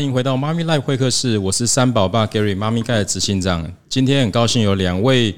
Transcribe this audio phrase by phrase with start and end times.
[0.00, 3.70] 欢迎回到妈咪 Live 会客室，我是三宝爸 Gary，妈咪盖的执行长。
[3.86, 5.34] 今天很高兴有两位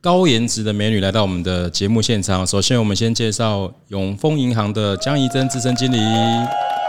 [0.00, 2.46] 高颜值的美女来到我们的节目现场。
[2.46, 5.98] 首先，我们先介绍永丰银行的江怡珍资深经理。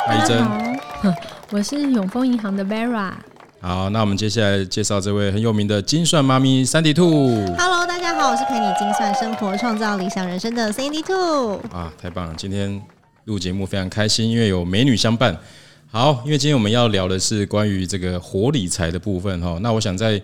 [0.07, 1.14] 大家好，
[1.52, 3.11] 我是永丰银行的 Vera。
[3.60, 7.36] 好，那我们接下来介绍这位很有名的精算妈咪 Sandy 兔。
[7.57, 11.57] Hello，大家好，我是陪你精算生活、创造理想人生的 Sandy 兔。
[11.75, 12.33] 啊，太棒了！
[12.38, 12.82] 今天
[13.25, 15.38] 录节目非常开心，因为有美女相伴。
[15.92, 19.57] 好，因为今天我们要聊的是关于这个活理财的部分哈。
[19.64, 20.21] 那我想在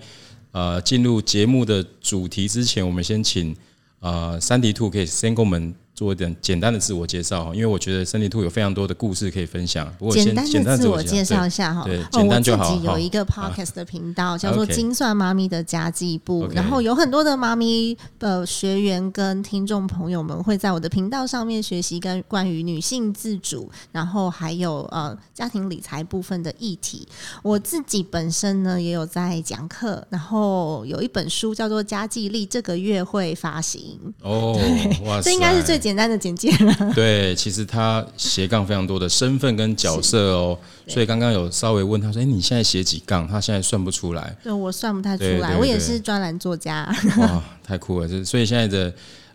[0.52, 3.56] 呃进入节目的主题之前，我们先请
[4.00, 5.74] 呃三迪兔可以先跟我们。
[5.96, 9.90] 做一点简单的自我介绍，因为我觉得 Sandy 兔有非常多的故事可以分享。
[9.98, 12.68] 不过简单的自我介绍一下哈，对，简单就好。
[12.70, 27.08] 我自己有一个 podcast 的频道，叫做“精算妈咪的家计部”，然后有很多的妈咪的学员跟听众朋友们会在我的频道上面学习跟关于女性自主，然后还有呃家庭理财部分的议题。
[27.42, 33.98] 我自己本身呢也有在讲课，然后有一本书叫做《家计力》，这个月会发行。
[34.22, 34.60] 哦，
[35.06, 35.80] 哇， 这应该是最。
[35.86, 36.92] 简单的简介了。
[36.96, 44.36] 对，其实他斜杠非常多的身份跟角色哦，所以刚刚有稍微问他说：“哎，你现在斜几杠？”他现在算不出来。
[44.44, 46.92] 对，我算不太出来，我也是专栏作家。
[47.20, 48.08] 哇，太酷了！
[48.08, 48.92] 这所以现在的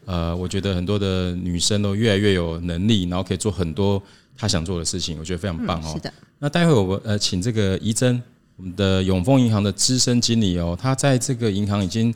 [0.06, 4.02] 呃，我觉得很多的女生都越来越有能力，然后可以做很多
[4.36, 5.84] 她想做的事情，我觉得非常棒哦。
[5.86, 6.12] 嗯、是的。
[6.40, 8.20] 那待会我呃，请这个怡珍，
[8.56, 12.12] 我们的永丰银行的资深经理哦，他在这个银行已经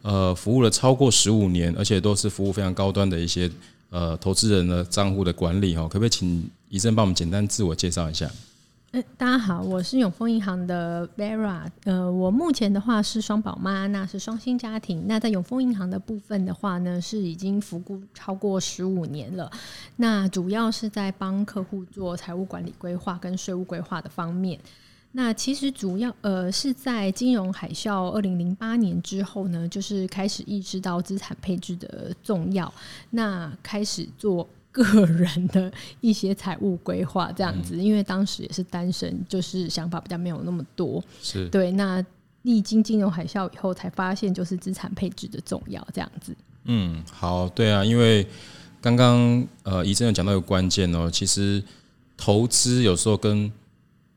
[0.00, 3.50] 呃服务了超过十五年，而且都是服务非常高端的一些。
[3.94, 8.28] 呃，投资人的账户的管理哈，可不可以请怡臻帮我们简单自我介绍一下？
[9.16, 11.62] 大家好，我是永丰银行的 Vera。
[11.84, 15.04] 呃，我目前的话是双宝妈，那是双薪家庭。
[15.06, 19.48] 那在永丰银行的部分的话呢，是已经服务超过十五年了。
[19.94, 24.58] 那主要是在帮客户做财务管理规划跟税务规划的方面。
[25.16, 32.72] 那其实主要呃是在金融海啸二零零八年之后呢，就是开始意识到资产配置的重要，
[33.10, 41.70] 那开始做 个人的一些财务规划这样子，因为当时也是单身，就是想法比较没有那么多，是对。
[41.70, 42.04] 那
[42.42, 46.36] 历经金融海啸以后，才发现就是资产配置的重要这样子。
[46.64, 48.26] 嗯，好，对啊，因为
[48.80, 51.62] 刚刚呃医生有讲到一个关键哦，其实
[52.16, 53.52] 投资有时候跟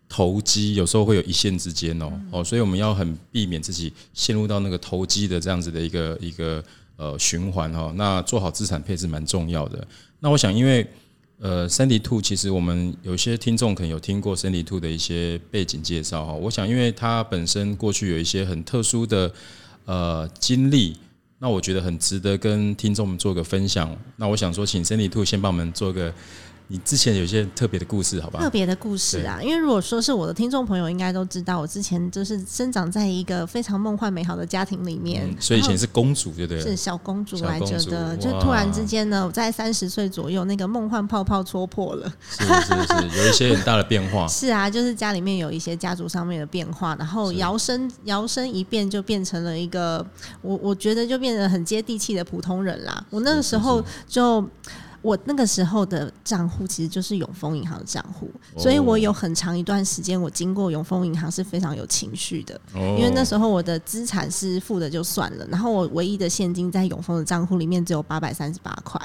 [0.10, 6.64] 投机有时候会有一线之间哦哦，所以我们要很避免自己陷入到那个投机的这样子的一个一个
[6.96, 7.94] 呃循环哈。
[7.98, 9.86] 那做好资产配置蛮重要的。
[10.22, 10.88] 那我想，因为
[11.40, 16.32] 呃，Sandy 兔其实我们有些听众可能有听过 Sandy 兔的一些背景介绍哈。
[16.32, 19.32] 我想，因为他本身过去有一些很特殊的
[19.86, 20.98] 呃经历，
[21.40, 23.94] 那我觉得很值得跟听众们做个分享。
[24.16, 26.14] 那我想说，请 Sandy 兔先帮我们做个。
[26.70, 28.42] 你之前有一些特别的故事，好吧？
[28.42, 36.62] 特别的故事啊，因为如果说是我的听众朋友，应该都知道，我之前就是生长在一个非常梦幻美好的家庭里面，嗯、所以以前是公主，对不对？
[36.62, 42.52] 是小公主来着的，就突然之间呢，我在三十岁左右，那个梦幻泡泡戳破了，是是
[42.86, 44.28] 是，有一些很大的变化。
[44.30, 50.06] 是啊，就是家里面有一些家族上面的变化，然后摇身摇身一变，就变成了一个
[50.42, 53.06] 我我觉得就变得很接地气的普通人啦。
[53.10, 54.46] 我那个时候就。
[55.08, 69.02] 我那个时候的账户其实就是永丰银行的账户，所以我有很长一段时间，我经过永丰银行是非常有情绪的，因为那时候我的资产是负的就算了，然后我唯一的现金在永丰的账户里面只有八百三十八块。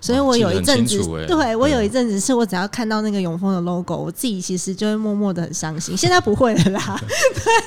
[0.00, 5.96] 所以我有一阵子，欸、对我有一阵子是我只要看到那个永丰的 logo，我自己其实就会默默的很伤心。
[5.96, 7.00] 现在不会了啦，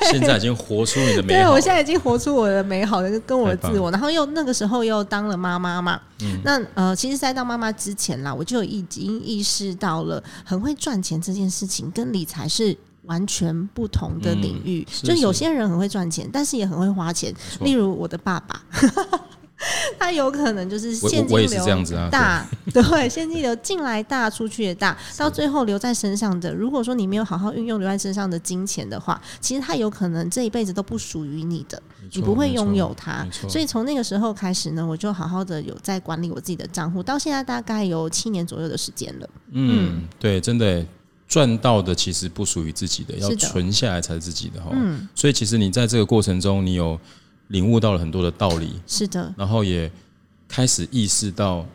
[0.02, 1.50] 对，现在已经活出你的美好。
[1.50, 3.92] 对，我现在已经活出我的美好的跟我的自我。
[3.92, 14.88] 然后又那个时候又当了妈妈嘛，嗯、那呃，其实，在当妈妈之前啦，我就已经意识到了很会赚钱这件事情跟理财是完全不同的领域。
[14.88, 17.34] 嗯、就有些人很会赚钱，但是也很会花钱。
[17.62, 18.64] 例如我的爸爸。
[20.00, 31.82] 他有可能就是现金流大，对，现金流进来大，出去也大，到最后留在身上的，如果说你没有好好运用留在身上的金钱的话，其实它有可能这一辈子都不属于你的，
[32.14, 33.28] 你不会拥有它。
[33.50, 39.30] 所以从那个时候开始呢，我就好好的有在管理我自己的账户，到现在大概有七年左右的时间了。
[39.52, 40.86] 嗯，对，真的
[41.28, 44.70] 赚到的其实不属于自己的，要存下来才是自己的哈。
[44.72, 46.98] 嗯，所以其实你在这个过程中，你有。
[47.50, 49.92] 领悟到了很多的道理，是的，然后也
[50.48, 51.66] 开始意识到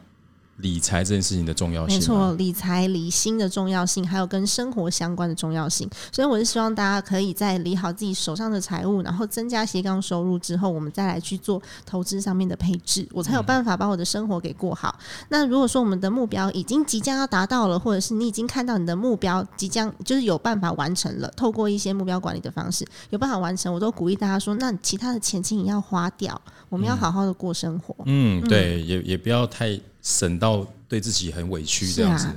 [0.59, 1.99] 理财这件事情的重要性。
[1.99, 5.89] 没错，理财理心的重要性，还有跟生活相关的重要性。
[6.13, 14.97] 所以我是希望大家可以在理好自己手上的财务，然后增加斜杠收入之后，我们再来去做投资上面的配置，我才有办法把我的生活给过好。
[15.01, 27.95] 嗯、那如果说我们的目标已经即将要达到了，或者是你已经看到你的目标即将就是有办法完成了，透过一些目标管理的方式有办法完成，我都鼓励大家说，那其他的钱请你要花掉，我们要好好的过生活。
[28.07, 29.81] 嗯，嗯对，也也不要太。
[30.05, 32.37] 省到对自己很委屈这样子，啊、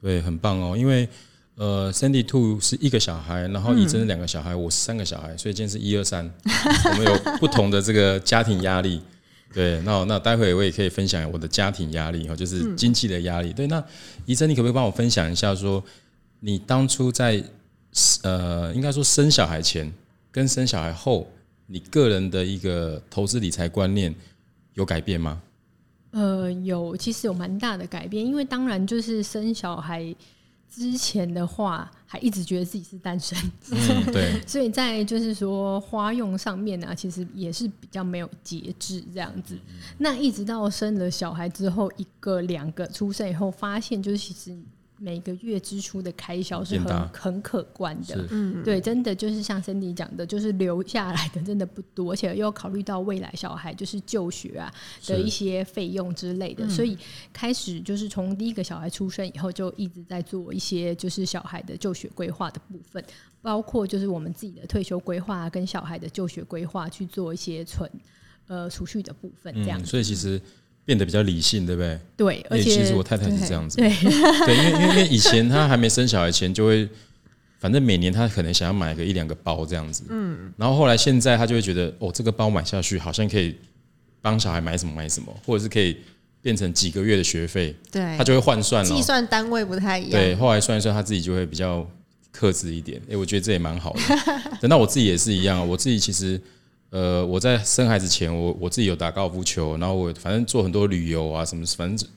[0.00, 0.74] 对，很棒哦。
[0.74, 1.06] 因为
[1.56, 6.24] 呃，Sandy Two 是一个小孩，然后怡珍是两个小孩，嗯、我是三个小孩，所以今天是一二三，
[6.90, 9.02] 我们有不同的这个家庭压力。
[9.52, 13.50] 对，那那待会我也可以分享我的家庭压力哈，就是经济的压力。
[13.50, 13.84] 嗯、对，那
[14.24, 15.84] 怡珍，你可不可以帮我分享一下说，说
[16.38, 17.42] 你当初在
[18.22, 19.92] 呃，应该说生小孩前
[20.30, 21.28] 跟生小孩后，
[21.66, 24.14] 你个人的一个投资理财观念
[24.74, 25.42] 有改变吗？
[26.10, 30.14] 呃，有，其实有蛮大的改变，因为当然就是生小孩
[30.68, 33.38] 之前的话，还一直觉得自己是单身，
[33.70, 39.58] 嗯、对， 所以在就是说花用上面呢、啊，其实也是比较没有节制这样子。
[39.98, 44.58] 那一直到生了小孩之后，一个两个出生以后，发现就是其实。
[45.02, 54.70] 每个月支出的开销是很很可观的，嗯，对，真的就是像 Cindy 讲的，就是留下来的真的不多，而且又考虑到未来小孩就是就学啊
[55.06, 56.98] 的一些费用之类的，所以
[57.32, 63.02] 开始就是从第一个小孩出生以后，就一直在做一些就是小孩的就学规划的部分，
[63.40, 67.90] 包括就是我们自己的退休规划跟小孩的就学规划去做一些存
[68.48, 70.38] 呃储蓄的部分，这样，所以其实。
[70.84, 71.98] 变得比较理性，对不对？
[72.16, 73.76] 对，而且其实我太太是这样子。
[73.76, 76.88] 对，对， 因为因为因为以前她还没生小孩前，就会
[77.58, 80.04] 反正每年她可能想要买个一两个包这样子。
[80.08, 80.52] 嗯。
[80.56, 83.54] 然后后来现在她就会觉得，哦，这个包买下去好像可以
[84.20, 85.96] 帮小孩买什么买什么，或者是可以
[86.42, 87.76] 变成几个月的学费。
[87.92, 88.02] 对。
[88.16, 90.12] 她就会换算了，计算单位不太一样。
[90.12, 91.86] 对，后来算一算，她自己就会比较
[92.32, 93.00] 克制一点。
[93.10, 94.00] 哎，我觉得这也蛮好的。
[94.60, 96.40] 等到我自己也是一样，我自己其实。
[96.90, 102.08] 呃，我在生孩子前，我我自己有打高尔夫球，然后我反正做很多旅游啊什么，反正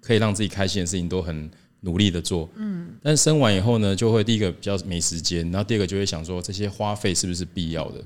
[0.00, 1.50] 可以让自己开心的事情都很
[1.80, 2.48] 努力的做。
[2.56, 8.02] 嗯，但是生完以后呢，就会第一个比较没时间，然后第二个就会想说，这些花费是不是必要的？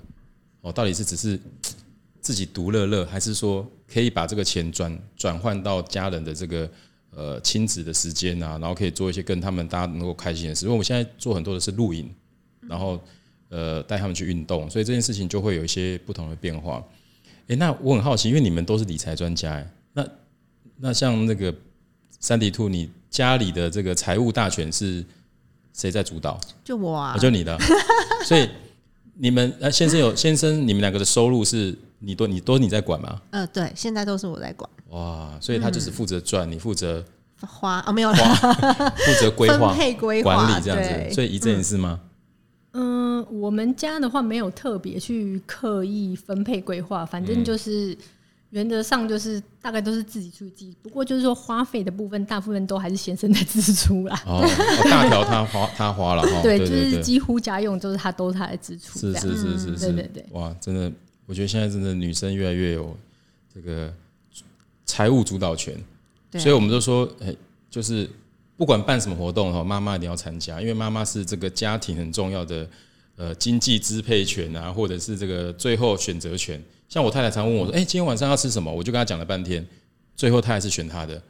[0.63, 1.39] 哦，到底是只是
[2.21, 6.69] 自己独乐乐，还是说可以把这个钱转转换到家人的这个
[7.15, 10.67] 呃亲子的时间啊，然后可以做一些跟他们大家能够开心的事。
[10.67, 12.13] 因为我现在做很多的是露营，
[12.67, 13.01] 然后。
[13.51, 16.83] 呃，带他们去运动，所以这件事情就会有一些不同的变化。
[17.49, 20.07] 诶，那我很好奇，因为你们都是理财专家，那
[20.77, 21.53] 那像那个
[22.23, 25.05] Sandy Two，你家里的这个财务大权是
[25.75, 26.41] 谁在主导？
[26.63, 27.59] 就我啊，就你的。
[28.25, 28.49] 所以
[29.15, 33.21] 你们呃，先生有先生，你们两个的收入是你都你都你在管吗？
[33.31, 34.71] 呃，对，现在都是我在管。
[34.91, 37.05] 哇，所以他就是负责赚，嗯、你负责
[37.41, 38.35] 花啊，没有花，
[38.95, 41.15] 负责规划、 配规划、管理这样子。
[41.15, 41.99] 所以怡臻也是吗？
[42.03, 42.10] 嗯
[42.73, 47.97] 嗯，我们家的话没有特别去刻意分配规划，反正就是
[48.51, 50.73] 原则上就是大概都是自己出去。
[50.81, 54.23] 不过就是说花费的部分，大部分都还是先生在支出啦。
[54.25, 54.41] 哦，
[54.89, 56.43] 大条他花他花了哈。
[56.45, 58.99] 对，就是几乎家用就是他都是他的支出。
[58.99, 60.27] 是是是是是，对对对。
[60.31, 60.93] 哇，真的，
[61.27, 62.97] 我觉得现在真的女生越来越有
[63.53, 63.93] 这个
[64.85, 65.75] 财务主导权，
[66.39, 67.35] 所以我们都说，哎，
[67.69, 68.09] 就是。
[68.61, 72.69] 不管办什么活动哈，妈妈一定要参加，因为妈妈是这个家庭很重要的
[73.17, 76.63] 呃经济支配权啊，或者是这个最后选择权。
[76.87, 79.67] 像我太太常问我说：“哎，今天晚上要吃什么？”我就跟她讲了半天，
[80.15, 81.23] 最后她还是选她的，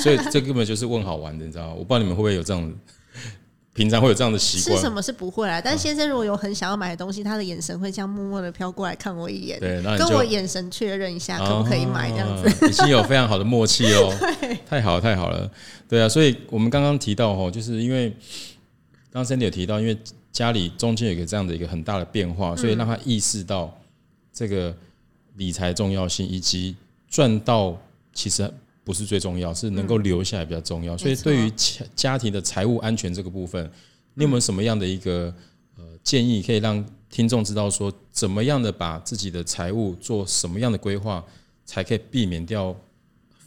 [0.00, 1.74] 所以这根本就是问好玩的，你知道吗？
[1.76, 2.72] 我不知道你们会不会有这种
[3.80, 5.58] 平常会有这样的习惯，吃什么是不会啊？
[5.58, 14.12] 但先生如果有很想要买的东西，他的眼神会这样默默的飘过来看我一眼，对，跟我眼神确认一下可不可以买这样子，已经有非常好的默契哦，
[14.68, 15.50] 太好了，太好了，
[15.88, 18.10] 对啊，所以我们刚刚提到哦，就是因为
[19.10, 19.96] 刚刚 Sandy 有提到，因为
[20.30, 23.74] 家里中间有一个这样的一个很大的变化，所以让他意识到
[24.30, 24.76] 这个
[25.36, 26.76] 理财重要性，以及
[27.08, 27.74] 赚到
[28.12, 28.52] 其实。
[28.82, 30.94] 不是最重要，是能够留下来比较重要。
[30.94, 33.70] 嗯、所以，对于家家庭的财务安全这个部分，
[34.14, 35.32] 你有没有什么样的一个
[35.76, 41.24] 呃建议，可以让听众知道说，怎么样的把自己的财务做什么样的规划，
[41.64, 42.74] 才可以避免掉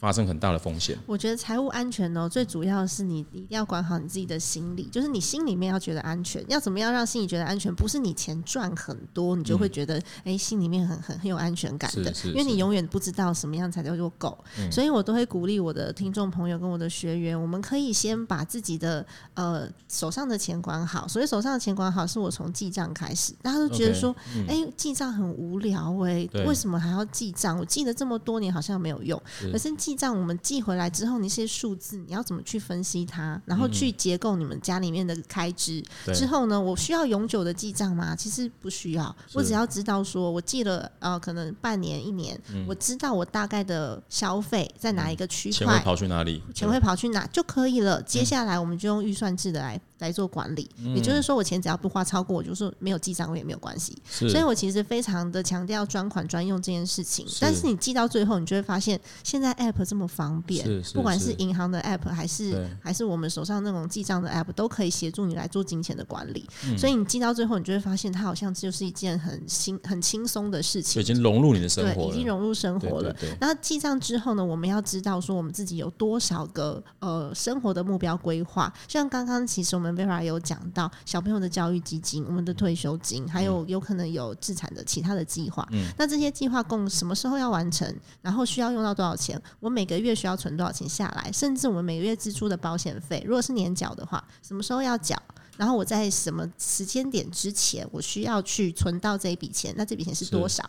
[0.03, 0.99] 发生很大的风险。
[1.05, 6.43] 我觉得财务安全呢，最主要的是你一定要管好你自己的心理，就是你心里面要觉得安全。
[6.49, 7.73] 要怎么样让心里觉得安全？
[7.73, 12.13] 不是你钱赚很多，你就会觉得哎、嗯，心里面很很很有安全感的。
[12.25, 14.37] 因为你永远不知道什么样才叫做够。
[14.59, 19.05] 嗯、所以我都会鼓励我的听众朋友跟我的学员，我们可以先把自己的
[19.35, 21.07] 呃手上的钱管好。
[21.07, 23.33] 所以手上的钱管好，是我从记账开始。
[23.41, 24.13] 大家都觉得说，
[24.49, 27.57] 哎、okay, 嗯，记账很无聊哎、欸，为什么还要记账？
[27.57, 29.17] 我记了这么多年，好像没有用。
[29.49, 35.83] 可是记记账我们寄回来之后，那些数字你要怎么去分析它，然后去结构你们家里面的开支。
[36.07, 38.15] 嗯、之后呢，我需要永久的记账吗？
[38.15, 48.01] 其实不需要，我只要知道说我记了呃，可能半年一年，嗯、我知道我大概的消费在哪一个区块，钱会跑去哪里，钱会跑去哪就可以了。
[48.01, 53.97] 接下来我们就用预算制的来来做管理，嗯、也就是说我钱只要不花超过，我就是没有记账我也没有关系。
[54.09, 57.27] 所以我其实非常的强调专款专用这件事情。
[57.27, 66.45] 是但是你记到最后，你就会发现现在 App 这么方便，不管是银行的 App 还是还是我们手上那种记账的 App，都可以协助你来做金钱的管理。
[66.67, 73.15] 嗯、所以你记到最后，你就会发现它好像就是一件很轻很轻松的事情，已经融入你的生活已经融入生活了。
[73.39, 78.73] 然后记账之后呢，我们要知道说我们自己有多少个呃生活的目标规划。
[78.87, 85.67] 像刚刚其实我们 Vera 有讲到小朋友的教育基金、我们的退休金，还有有可能有自产的其他的计划。
[85.71, 87.93] 嗯、那这些计划共什么时候要完成？
[88.21, 89.41] 然后需要用到多少钱？
[89.59, 91.31] 我每个月需要存多少钱下来？
[91.31, 95.15] 甚至我们每个月支出的保险费，如果是年缴的话，什么时候要缴？
[95.55, 99.73] 然后我在什么时间点之前，我需要去存到这一笔钱？
[99.77, 100.67] 那这笔钱是多少？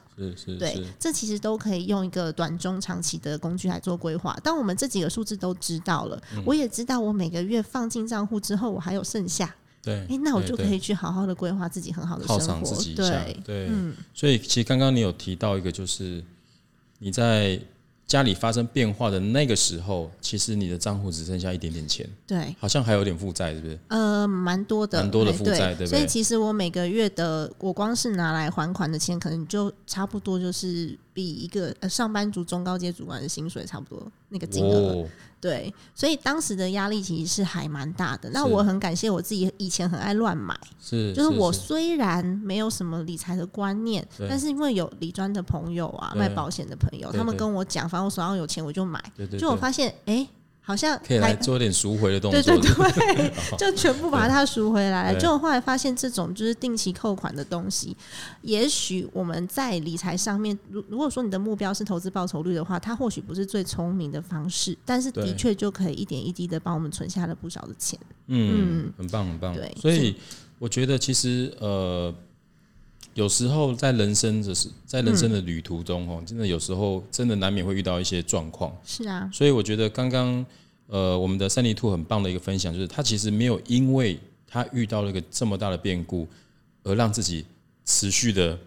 [0.59, 4.39] 对，这其实都可以用一个短中长期的工具来做规划。
[4.45, 9.55] 当我们这几个数字都知道了，嗯、我也知道我每个月放进账户之后，我还有剩下。
[9.83, 12.77] 对，哎，那我就可以去好好的规划自己很好的生活。
[12.95, 13.95] 对对，嗯。
[14.13, 16.23] 所以其实刚刚你有提到一个，就是
[16.99, 17.61] 你在。
[18.07, 23.79] 家里发生变化的那个时候，其实你的账户只剩下一点点钱，对，好像还有点负债，是不是？
[23.89, 25.99] 呃，蛮多的，蛮多的负债，对，对不对？
[25.99, 30.99] 所以其实我每个月的，我光是拿来还款的钱，可能就差不多就是。
[31.15, 35.09] 比一个呃上班族中高阶主管的薪水差不多那个金额，哦、
[35.41, 38.29] 对，所以当时的压力其实是还蛮大的。
[38.31, 50.17] 那我很感谢我自己以前很爱乱买，是，就是我虽然没有什么理财的观念，是但是因为有理专的朋友啊，卖保险的朋友，他们跟我讲，反正我手上有钱我就买，对对对就我发现哎。
[50.17, 50.29] 欸
[50.67, 55.21] 好像可以来做点赎回的动作，对对对， 就全部把它赎回来了。
[55.21, 57.95] 就后来发现，这种就是定期扣款的东西，
[58.41, 68.01] 也许我们在理财上面，如如果说你的目标是投资报酬率的话，它或许不是最聪明的方式，但是的确就可以一点一滴的帮我们存下了不少的钱。
[68.29, 69.55] 嗯，很棒很棒。
[69.55, 70.17] 对，所以
[70.59, 72.15] 我觉得其实呃。
[73.15, 78.77] 有时候在人生的是在人生的旅途中哦，真的有时候真的难免会遇到一些状况。
[78.85, 80.45] 是啊，所以我觉得刚刚
[80.89, 84.19] 呃我们的珊迪兔很棒的一个分享，就是他其实没有因为
[84.49, 86.27] 他遇到了一个这么大的变故，
[86.83, 87.47] 而让自己
[87.85, 88.59] 持续的，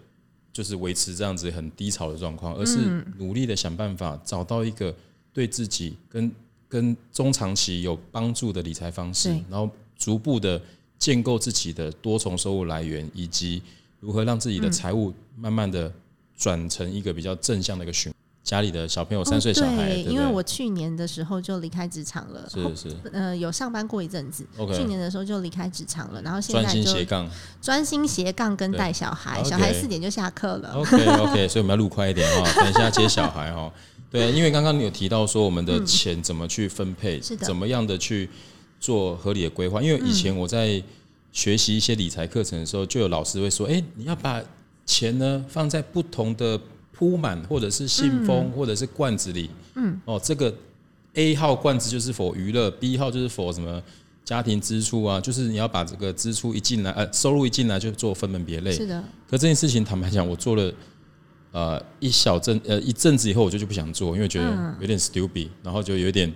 [0.50, 4.94] 就是维持这样子很低潮的状况，而是努力的想办法找到一个
[5.34, 6.32] 对自己跟
[6.68, 10.58] 跟中长期有帮助的理财方式，然后逐步的
[10.98, 13.60] 建构自己的多重收入来源以及。
[14.00, 15.92] 如何让自己的财务慢慢的
[16.36, 18.12] 转成一个比较正向的一个循？
[18.44, 24.42] 家里的小朋友三岁小孩，对，因为我去年的时候就离开职场了，是是，呃，有上班过一阵子，
[24.74, 30.72] 去年的时候就离开职场了，然后现在就专心斜杠，专心斜杠跟带小孩，小孩四点就下课了。
[30.72, 33.70] OK OK，所以我们要录快一点哈， 等一下接小孩哈。
[34.10, 38.30] 对，因为刚刚你有提到说我们的钱怎么去分配，是的，怎么样的去
[38.80, 39.82] 做合理的规划？
[39.82, 40.82] 因为以前我在。
[41.38, 44.42] 学习一些理财课程的时候，就有老师会说：“哎，你要把
[44.84, 49.48] 钱呢放在不同的铺满，或者是信封，或者是罐子里。
[49.76, 50.52] 嗯，哦，这个
[51.14, 53.80] A 号罐子就是 for 娱乐，B 号就是 for 什么
[54.24, 55.20] 家庭支出啊？
[55.20, 58.72] 就是你要把这个支出一进来，呃，收入一进来就做分门别类。
[58.72, 59.00] 是的。
[59.30, 60.74] 可这件事情坦白讲，我做了
[61.52, 66.34] 呃一小阵呃一阵子以后，我就就不想做，因为觉得有点 stupid，然后就有点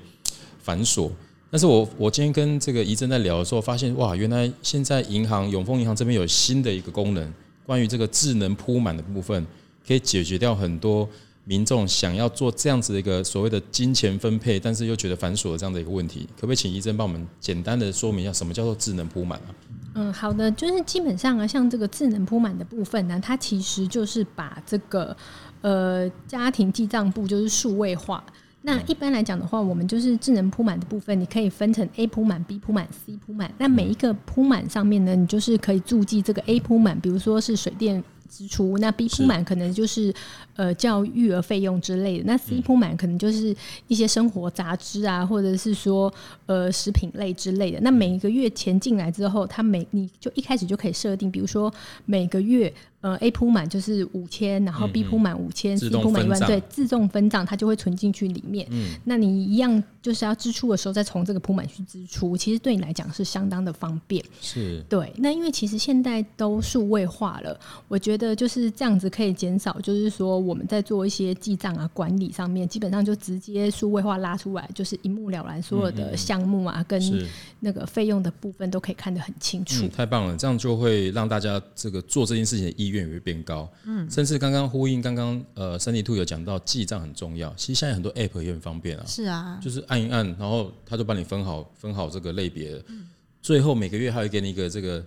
[0.62, 1.10] 繁琐。
[1.52, 7.30] 但是我我今天跟这个怡珍在聊的时候，发现哇，原来现在银行永丰银行这边有新的一个功能，
[7.66, 9.46] 关于这个智能铺满的部分，
[9.86, 11.06] 可以解决掉很多
[11.44, 16.26] 民众想要做这样子的一个所谓的金钱分配，但是又觉得繁琐的这样的一个问题。
[16.36, 19.52] 可不可以请怡珍帮我们简单的说明一下，什么叫做智能铺满啊？
[19.96, 25.14] 嗯，好的，就是基本上啊，像这个智能铺满的部分呢，它其实就是把这个
[25.60, 28.24] 呃家庭记账簿就是数位化。
[28.64, 33.52] 那一般来讲的话，我们就是智能铺满的部分，你可以分成 A 铺满、B 铺满、C 铺满。
[33.58, 40.14] 那每一个铺满上面呢，你就是可以注记这个 A 铺满，比如说是水电支出；那 B 铺满可能就是
[40.54, 43.52] 呃教育儿费用之类的；那 C 铺满可能就是
[43.88, 46.12] 一些生活杂支啊，或者是说
[46.46, 47.80] 呃食品类之类的。
[47.80, 51.72] 那每一个月钱进来之后，它每你就一开始就可以设定，比如说
[52.04, 52.72] 每个月。
[53.02, 58.64] 呃，A 铺满就是五千，然后 B 铺满五千，C 铺满一万，对，自动分账，它就会存进去里面。
[58.70, 64.24] 嗯，那你一样就是要支出的时候，再从这个铺满去支出，其实对你来讲是相当的方便。
[64.40, 65.12] 是，对。
[65.16, 77.28] 那因为其实现在都数位化了，我觉得就是这样子可以减少，就是说我们在做一些记账啊、管理上面，基本上就直接数位化拉出来，就是一目了然，所有的项目啊、嗯、跟
[77.58, 79.84] 那个费用的部分都可以看得很清楚。
[79.86, 83.68] 嗯、太棒了，这样就会让大家这个做这件事情的意愿也会变高。
[83.84, 87.52] 嗯，甚至刚刚呼应刚刚呃，珊迪兔有讲到记账很重要。
[87.56, 89.04] 其实现在很多 App 也很方便啊。
[89.06, 92.80] 是啊，就是按一按，然后他就帮你分好分好这个类别。
[92.86, 93.08] 嗯，
[93.40, 95.04] 最后每个月还会给你一个这个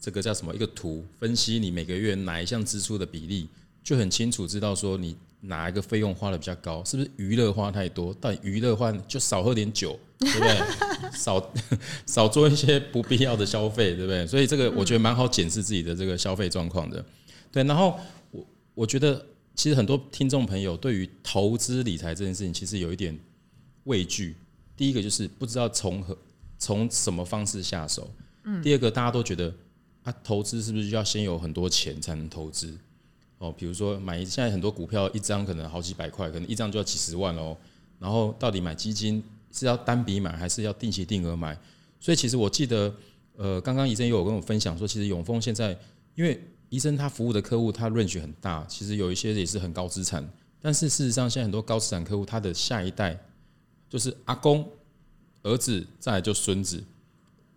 [0.00, 3.48] 这个叫什么一个图，分析你每个月哪一项支出的比例，
[3.84, 8.14] 就很清楚知道说你哪一个费用花的比较高，是不是娱乐花太多？
[8.20, 10.60] 但娱乐花就少喝点酒，对不对？
[11.12, 11.52] 少
[12.06, 14.24] 少做一些不必要的消费，对不对？
[14.26, 17.04] 所以这个我觉得蛮好检视自己的这个消费状况的。
[17.50, 17.98] 对，然后
[18.30, 23.18] 我我觉得其实很多听众朋友对于投资理财这件事情，其实有一点
[23.84, 24.36] 畏惧。
[24.76, 26.16] 第一个就是不知道从何
[26.56, 28.08] 从什么方式下手。
[28.44, 28.62] 嗯。
[28.62, 29.52] 第二个大家都觉得
[30.04, 32.78] 啊，投资是不是就要先有很多钱才能投资？
[33.42, 37.56] 哦，比如说买现在很多股票一张可能好几百块，可能一张就要几十万哦。
[37.98, 41.58] 然后到底买基金是要单笔买还是要定期定额买？
[41.98, 42.94] 所以其实我记得，
[43.36, 45.76] 呃，刚刚医生也有跟我分享说，其实永丰现在
[46.14, 46.40] 因为。
[46.72, 50.26] 医生他服务的客户，他 range 很大，其实有一些也是很高资产，
[50.58, 53.14] 但是事实上，现在很多高资产客户，他的下一代
[53.90, 54.66] 就是阿公、
[55.42, 56.82] 儿子，再来就孙子。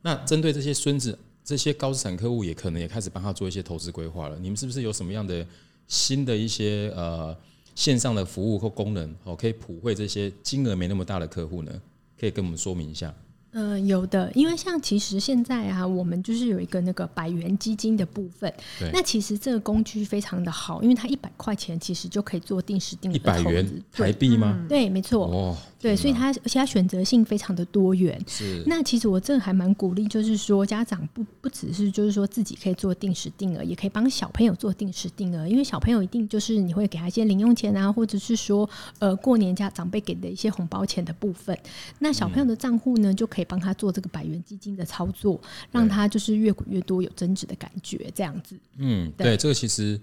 [0.01, 4.37] 那针对这些孙子，这些高资产客户也可能也开始帮他做一些投资规划了。
[4.37, 5.47] 你们是不是有什么样的
[5.87, 7.35] 新的一些呃
[7.75, 11.71] 线上的服务或功能，哦，可以普惠这些金额没那么大的客户呢？
[12.19, 13.13] 可以跟我们说明一下。
[13.57, 18.53] 嗯、呃，有的，因为像其实现在啊，我们就是有一个那个百元基金的部分。
[18.77, 18.89] 对。
[18.91, 23.13] 那其实这个工具非常的好，因为它一百块钱其实就可以做定时定。
[23.13, 24.57] 一百元台币吗？
[24.59, 25.25] 嗯、对，没错。
[25.27, 25.57] 哦。
[25.79, 28.19] 对，所以他而且他选择性非常的多元。
[28.27, 28.63] 是。
[28.65, 38.67] 那其实我这个还蛮鼓励，就是说家长不不只是就是说自己可以做定时定额，也可以帮小朋友做定时定额，因为小朋友一定就是你会给他一些零用钱啊，或者是说
[38.99, 41.55] 呃过年家长辈给的一些红包钱的部分。
[41.99, 45.39] 那小朋友的账户呢，就可以帮他做这个百元基金的操作，
[45.71, 48.57] 让他就是越滚越多，有增值的感觉，这样子。
[48.77, 49.99] 嗯，对，这个其实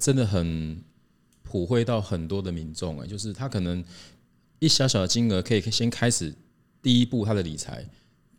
[0.00, 0.82] 真的很
[1.42, 3.84] 普惠到很多的民众哎，就是他可能
[4.64, 6.34] 一小小的金额可以先开始
[6.82, 7.84] 第一步他的理财，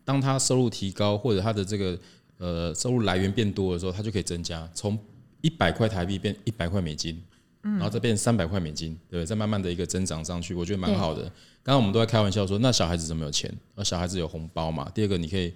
[0.03, 1.99] 当他收入提高或者他的这个
[2.37, 4.97] 呃收入来源变多的时候，他就可以增加，从
[5.41, 7.21] 一百块台币变一百块美金。
[7.67, 9.25] 然后再变三百块美金，对不对？
[9.25, 11.23] 再慢慢的一个增长上去，我觉得蛮好的。
[11.63, 13.51] 刚刚我们都在开玩笑说，那小孩子怎么有钱？
[13.73, 14.87] 那小孩子有红包嘛？
[14.93, 15.51] 第二个，你可以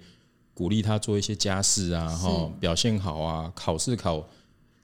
[0.52, 4.28] 鼓励他做一些家事啊，哈，表现好啊，考试考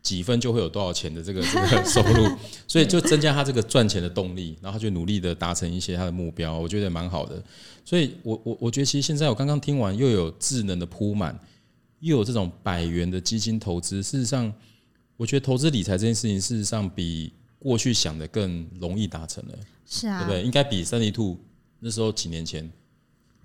[0.06, 2.30] 几分就会有多少钱的这个 这个收入，
[2.68, 7.42] 所以就增加他这个赚钱的动力，然后他就努力的达成一些他的目标，我觉得蛮好的。
[7.84, 11.36] 所以我我我觉得其实现在我刚刚听完，又有智能的铺满，
[11.98, 14.52] 又有这种百元的基金投资，事实上。
[15.18, 19.54] 我觉得投资理财这件事情，事实上比过去想的更容易达成了。
[19.86, 20.42] 是啊，对不对？
[20.42, 21.40] 应该比珊迪兔
[21.80, 22.70] 那时候几年前，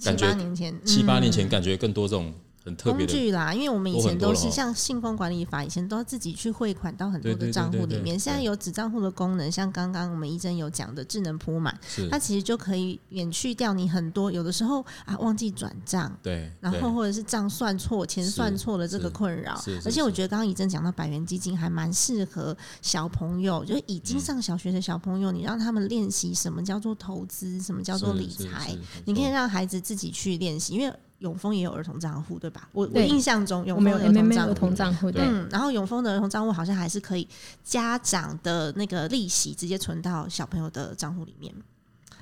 [0.03, 2.33] 感觉七八年前，七八年前感觉更多这种。
[2.63, 8.19] 很特别工具啦，因为我们以前都是像信封管理法，以前都要自己去汇款到很多的账户里面。
[8.19, 11.75] 现在有子账户的功能，像刚刚我们怡蓁有讲的智能铺满，
[12.11, 19.59] 它其实就可以免去掉你很多有的时候啊忘记转账，对，然后或者是账算错、钱算错了这个困扰。
[19.83, 30.95] 而且我觉得刚刚怡蓁讲到百元基金还蛮适合小朋友，就是已经上小学的小朋友，你让他们练习什么叫做投资，什么叫做理财，你可以让孩子自己去练习，因为。
[31.21, 32.67] 永丰也有儿童账户，对吧？
[32.73, 35.23] 我我印象中永丰有儿童账户，对。
[35.23, 37.27] 嗯，然后永丰的儿童账户好像还是可以
[37.63, 41.53] 家长的那个利息直接存到小朋友的账户里面。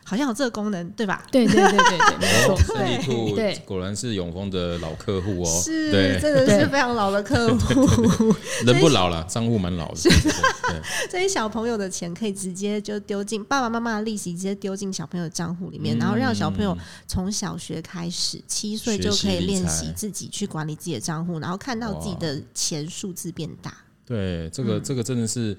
[0.09, 1.23] 好像有这个功能，对吧？
[1.31, 2.57] 对对对对对， 没错。
[2.75, 8.33] 珊迪兔果然是永丰的老客户哦，是，真的是非常老的客户。
[8.65, 10.01] 人不老了，账户蛮老的。
[10.01, 23.71] 对，这些小朋友的钱可以直接就丢进爸爸妈妈的利息，直接丢进小朋友的账户里面，然后让小朋友从小学开始，七岁就可以练习自己去管理自己的账户，然后看到自己的钱数字变大。
[24.07, 25.55] 对，这个这个真的是。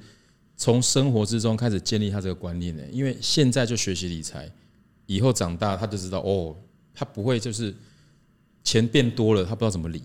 [0.60, 4.46] 从生活之中开始建立他这个观念呢，因为现在就学习理财，
[5.06, 6.54] 以后长大他就知道哦，
[6.92, 7.74] 他不会就是
[8.62, 10.02] 钱变多了，他不知道怎么理。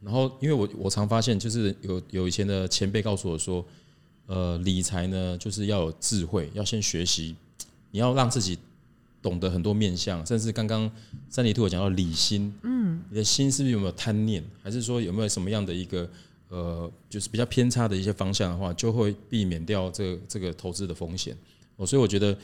[0.00, 3.66] 然后，因为我我常发现，就是有有以前的前辈告诉我说，
[4.26, 7.34] 呃，理财呢就是要有智慧，要先学习，
[7.90, 8.56] 你要让自己
[9.20, 10.88] 懂得很多面向，甚至刚刚
[11.28, 16.08] 三里兔有讲到理心，嗯，你的心是不是有没有贪念，还是说有没有什么样的一个
[16.48, 21.36] 呃，就是比较偏差的一些方向的话，就会避免掉这个这个投资的风险。
[21.76, 22.36] 哦，所以我觉得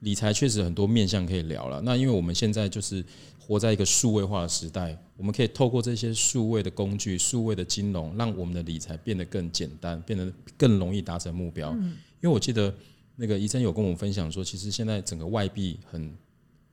[0.00, 1.80] 理财确实很多面向可以聊了。
[1.82, 3.04] 那因为我们现在就是
[3.38, 11.70] 活在一个数位化的时代，我们可以透过这些数位的工具、数位的金融，让我们的理财变得更简单，变得更容易达成目标。
[11.70, 12.72] 嗯因为我记得
[13.16, 16.12] 那个医生有跟我们分享说，其实现在整个外币很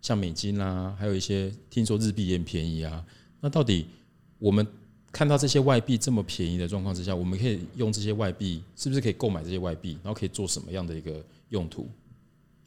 [0.02, 3.06] 像美金啦、啊，还有一些听说日币也很便宜啊。
[3.40, 3.86] 那到底
[4.40, 4.66] 我们？
[5.12, 11.88] 看到这些外币这么便宜的状况之下，我们可以用这些外币，是不是可以购买这些外币，然后可以做什么样的一个用途？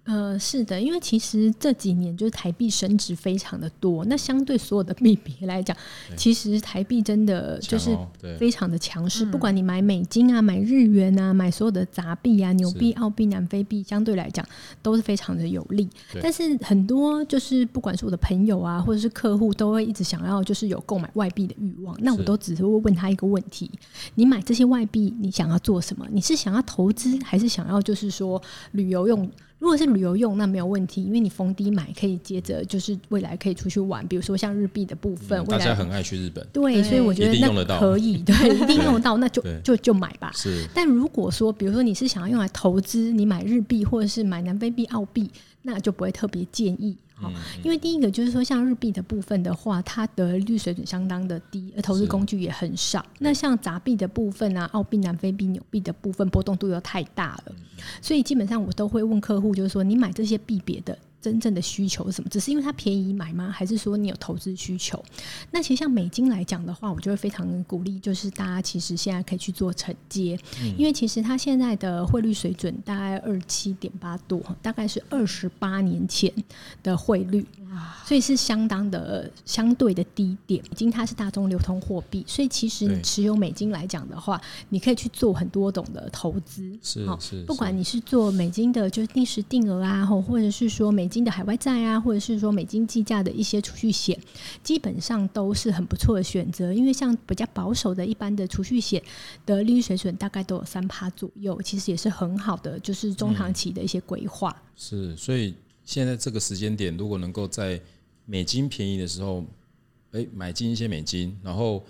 [0.05, 5.77] 呃，是的，因为其实这几年就是台币升值非常的多，那相对所有的币别来讲，
[6.17, 7.97] 其实台币真的就是
[8.37, 9.25] 非常的强势。
[9.25, 14.45] 不管你买美金啊、买日元啊、买所有的杂币啊、纽币、澳币、南非币，相对来讲
[14.83, 15.89] 都是非常的有利。
[16.21, 21.97] 但是很多就是不管是我的朋友啊，或者是客户，都会一直想要就是有购买外币的欲望。
[22.01, 23.71] 那我都只是会问他一个问题：
[24.17, 26.05] 你买这些外币，你想要做什么？
[26.11, 29.31] 你是想要投资，还是想要就是说旅游用？
[29.63, 34.05] 如果是旅游用，那没有问题，因为你逢低买，可以接着就是未来可以出去玩。
[34.09, 40.33] 比如说像日币的部分，大家很爱去日本，对，所以我觉得那可以， 对，一定用得到，那就就就买吧。
[40.35, 40.67] 是。
[40.75, 45.31] 但如果说，比如说你是想要用来投资，你买日币或者是买南非币、澳币，
[45.63, 46.97] 那就不会特别建议。
[47.29, 53.05] 嗯、因为第一个就是说，像日币的部分的话，它的利率水准相当的低，而投资工具也很少。
[53.19, 57.55] 那像杂币的部分啊，澳币、南非币、纽币的部分波动度又太大了，
[58.01, 60.97] 所以基本上我都会问客户，就是说你买这些币别的。
[61.23, 62.29] 真正的需求是什么？
[62.29, 63.51] 只是因为它便宜买吗？
[63.51, 65.03] 还是说你有投资需求？
[65.53, 76.33] 那其实像美金来讲的话，我就会非常鼓励，就是大家其实现在可以去做承接，嗯、因为其实它现在的汇率水准大概二七点八多，大概是二十八年前
[76.83, 77.47] 的汇率，
[78.05, 80.63] 所以是相当的相对的低点。
[80.69, 94.19] 美金它是大宗流通货币，所以其实你持有美金来讲的话，你可以去做很多种的投资，是是，不管你是做美金的，就是定时定额啊，或者是说美金的海外债啊，或者是说美金计价的一些储蓄险，
[94.63, 96.73] 基本上都是很不错的选择。
[96.73, 99.03] 因为像比较保守的一般的储蓄险
[99.45, 104.57] 的利率水准大概都有三趴左右，其实也是很好的，就是中长期的一些规划。
[104.75, 107.79] 是，所以现在这个时间点，如果能够在
[108.25, 109.45] 美金便宜的时候，
[110.13, 111.85] 诶，买进一些美金，然后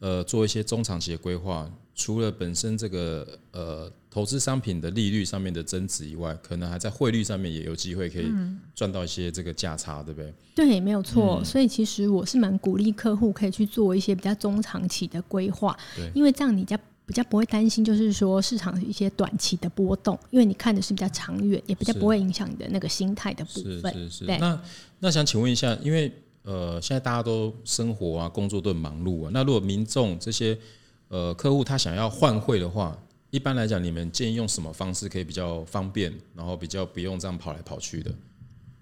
[0.00, 1.70] 呃做一些中长期的规划。
[1.94, 8.26] 除了本身这个呃投资商品的利率上面的增值以外，可能还在汇率上面也有机会可以
[8.74, 10.34] 赚到一些这个价差，对不对？
[10.56, 11.38] 对，没有错。
[11.40, 15.76] 嗯、所以其实我是蛮鼓励客户可以去做一些比较中长期的规划，
[16.14, 16.76] 因为这样你家
[17.06, 23.92] 比较不会担心，就是说市场一些短期的波动，因为你看的是比较长远，也比较不会影响你的那个心态的部分。
[23.94, 24.24] 是是是。
[24.24, 24.60] 那
[24.98, 30.58] 那想请问一下，因为呃现在大家都生活啊工作都很忙碌啊，那如果民众这些。
[31.08, 32.96] 呃，客户他想要换汇的话，
[33.30, 38.14] 一般来讲，你们建议用什么方式可以比较方便，然后比较不用这样跑来跑去的？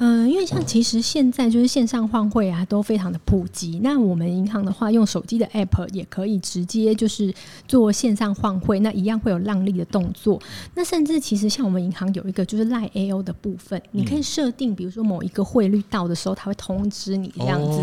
[0.04, 3.78] 嗯，因为像其实现在就是线上换汇啊，都非常的普及。
[3.84, 7.32] 那我们银行的话，用手机的 app 也可以直接就是
[7.68, 10.42] 做线上换汇，那一样会有让利的动作。
[10.74, 17.78] 那甚至其实像我们银行有一个就是 Line AO 的部分，你可以设定，比如说某一个汇率到的时候，它会通知你这样子。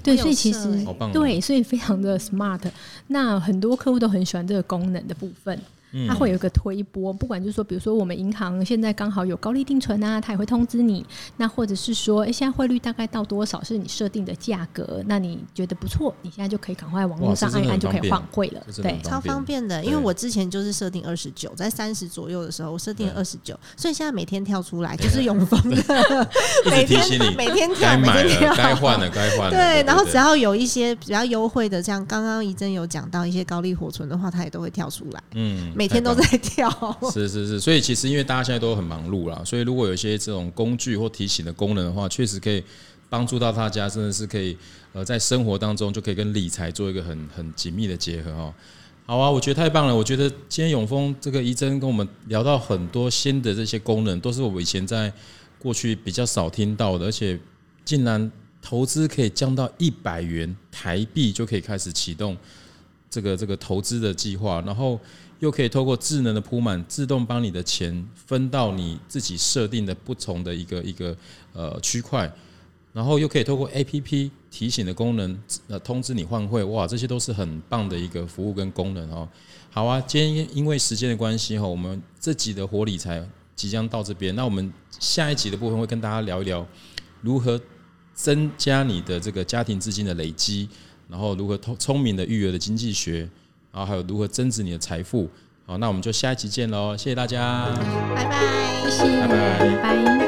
[0.00, 2.60] 对，所以其实对，所以非常的 smart。
[3.08, 5.58] 那很多客户都很喜欢这个功能的部分。
[6.08, 11.04] 它会有一个推波，不管就是说，比如说我们银行现在刚好有高利定存啊，它也会通知你。
[11.36, 15.02] 那或者是说，哎，现在汇率大概到多少是你设定的价格？
[15.06, 18.60] 那你觉得不错，你现在就可以赶快网络上按一按就可以换汇了。
[18.82, 19.84] 对，超方便的。
[19.84, 26.28] 因为我之前就是设定二十九，在三十左右的时候，我设定二十九，所以现在每天跳出来就是永丰的，
[26.70, 27.00] 每天
[27.36, 29.50] 每天跳，每天跳，该换了该换了。
[29.50, 35.22] 对，然后只要有一些比较优惠的，像刚刚怡珍有讲到一些高利活存的话，它也都会跳出来。
[35.34, 35.72] 嗯。
[35.84, 36.70] 每天都在跳，
[37.12, 42.64] 是是是，所以其实因为大家现在都很忙碌啦，所以如果有一些这种工具或提醒的功能的话，确实可以
[43.10, 44.56] 帮助到大家，真的是可以
[44.94, 48.54] 呃在生活当中就可以跟理财做一个很很紧密的结合哦。
[49.06, 55.12] 好啊，我觉得太棒了，我觉得今天永丰这个怡珍跟我们聊到很多新的这些功能，都是我们以前在
[55.58, 57.38] 过去比较少听到的，而且
[57.84, 62.34] 竟然投资可以降到一百元台币就可以开始启动
[63.14, 64.98] 这个这个投资的计划，然后。
[65.40, 71.14] 又可以透过智能的铺满，自动帮你的钱分到你自己设定的不同的一个一个
[71.52, 72.32] 呃区块，
[72.94, 79.28] 然后又可以透过 APP 提醒的功能呃通知你换汇，哇，这些都是很棒的一个服务跟功能哦。
[79.70, 86.66] 好啊，今天因为时间的关系哈，我们这集的活理财即将到这边，那我们下一集的部分会跟大家聊一聊
[87.20, 87.60] 如何
[88.14, 90.70] 增加你的这个家庭资金的累积，
[91.08, 93.28] 然后如何聪聪明的育儿的经济学。
[93.72, 95.28] 然后还有如何增值你的财富。
[95.66, 97.66] 好，那我们就下一集见喽，谢谢大家，
[98.14, 100.23] 拜拜，谢谢，拜拜。